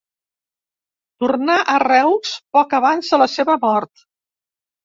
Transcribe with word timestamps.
Tornà 1.23 1.57
a 1.73 1.77
Reus 1.85 2.33
poc 2.57 2.75
abans 2.81 3.15
de 3.15 3.21
la 3.25 3.31
seva 3.37 3.59
mort. 3.67 4.07